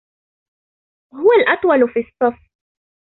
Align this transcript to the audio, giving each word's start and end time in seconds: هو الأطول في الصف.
هو 1.13 1.27
الأطول 1.39 1.93
في 1.93 1.99
الصف. 1.99 2.39